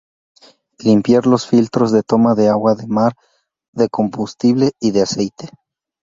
Limpiar 0.79 1.27
los 1.27 1.45
filtros 1.45 1.91
de 1.91 2.01
toma 2.01 2.33
de 2.33 2.49
agua 2.49 2.73
de 2.73 2.87
mar, 2.87 3.13
de 3.71 3.87
combustible 3.87 4.71
y 4.79 4.89
de 4.89 5.03
aceite. 5.03 5.49